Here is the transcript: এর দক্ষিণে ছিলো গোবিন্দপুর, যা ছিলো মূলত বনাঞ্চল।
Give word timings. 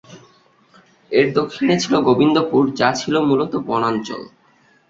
এর 1.11 1.27
দক্ষিণে 1.37 1.75
ছিলো 1.83 1.97
গোবিন্দপুর, 2.07 2.63
যা 2.79 2.89
ছিলো 2.99 3.19
মূলত 3.27 3.53
বনাঞ্চল। 3.67 4.21